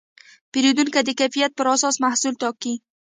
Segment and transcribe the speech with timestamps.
[0.51, 2.73] پیرودونکي د کیفیت پر اساس محصول ټاکي.